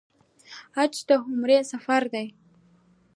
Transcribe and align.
حج 0.75 0.95
د 1.07 1.09
عمر 1.23 1.49
سفر 1.71 2.03
دی 2.13 2.27